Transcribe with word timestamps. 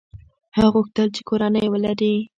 هغه 0.57 0.69
وغوښتل 0.71 1.07
چې 1.15 1.21
کورنۍ 1.29 1.65
ولري. 1.69 2.13